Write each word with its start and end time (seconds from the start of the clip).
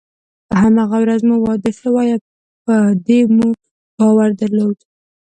په 0.47 0.55
هماغه 0.63 0.97
ورځ 1.03 1.21
مو 1.27 1.35
واده 1.45 1.71
شوی 1.79 2.09
او 2.15 2.19
په 2.65 2.75
دې 3.05 3.19
مو 3.35 3.47
باور 3.97 4.29
درلود. 4.41 4.77